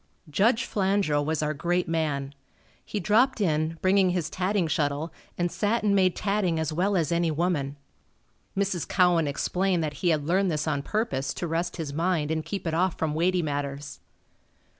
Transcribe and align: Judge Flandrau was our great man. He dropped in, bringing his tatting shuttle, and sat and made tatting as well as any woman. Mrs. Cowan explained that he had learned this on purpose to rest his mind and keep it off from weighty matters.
Judge 0.31 0.65
Flandrau 0.65 1.21
was 1.23 1.43
our 1.43 1.53
great 1.53 1.87
man. 1.87 2.33
He 2.83 2.99
dropped 2.99 3.39
in, 3.39 3.77
bringing 3.83 4.09
his 4.09 4.31
tatting 4.31 4.65
shuttle, 4.67 5.13
and 5.37 5.51
sat 5.51 5.83
and 5.83 5.95
made 5.95 6.15
tatting 6.15 6.59
as 6.59 6.73
well 6.73 6.97
as 6.97 7.11
any 7.11 7.29
woman. 7.29 7.75
Mrs. 8.57 8.87
Cowan 8.87 9.27
explained 9.27 9.83
that 9.83 9.93
he 10.01 10.09
had 10.09 10.25
learned 10.25 10.49
this 10.49 10.67
on 10.67 10.81
purpose 10.81 11.35
to 11.35 11.45
rest 11.45 11.77
his 11.77 11.93
mind 11.93 12.31
and 12.31 12.43
keep 12.43 12.65
it 12.65 12.73
off 12.73 12.97
from 12.97 13.13
weighty 13.13 13.43
matters. 13.43 13.99